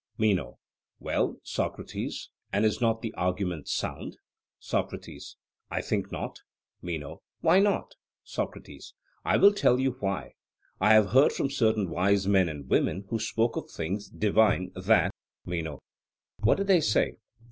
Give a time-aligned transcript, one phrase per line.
[0.17, 0.57] MENO:
[0.99, 4.17] Well, Socrates, and is not the argument sound?
[4.57, 5.37] SOCRATES:
[5.69, 6.39] I think not.
[6.81, 7.93] MENO: Why not?
[8.23, 10.31] SOCRATES: I will tell you why:
[10.79, 15.11] I have heard from certain wise men and women who spoke of things divine that
[15.45, 15.77] MENO:
[16.39, 17.17] What did they say?